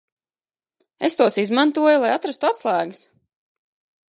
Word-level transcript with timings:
Es 1.09 1.17
tos 1.19 1.37
izmantoju, 1.43 1.99
lai 2.05 2.09
atrastu 2.15 2.51
atslēgas. 2.51 3.03